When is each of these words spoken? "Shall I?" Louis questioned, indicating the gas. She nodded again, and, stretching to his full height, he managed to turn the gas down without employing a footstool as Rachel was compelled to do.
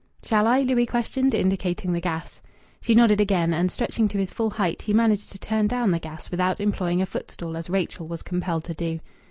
"Shall 0.25 0.47
I?" 0.47 0.61
Louis 0.63 0.87
questioned, 0.87 1.35
indicating 1.35 1.93
the 1.93 1.99
gas. 2.01 2.41
She 2.81 2.95
nodded 2.95 3.21
again, 3.21 3.53
and, 3.53 3.71
stretching 3.71 4.07
to 4.07 4.17
his 4.17 4.31
full 4.31 4.49
height, 4.49 4.81
he 4.81 4.93
managed 4.95 5.31
to 5.31 5.37
turn 5.37 5.67
the 5.67 5.99
gas 6.01 6.23
down 6.23 6.31
without 6.31 6.59
employing 6.59 7.03
a 7.03 7.05
footstool 7.05 7.55
as 7.55 7.69
Rachel 7.69 8.07
was 8.07 8.23
compelled 8.23 8.63
to 8.63 8.73
do. 8.73 8.99